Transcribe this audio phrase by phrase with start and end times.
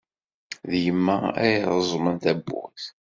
[0.69, 2.85] D yemma ay d-ireẓẓmen tawwurt.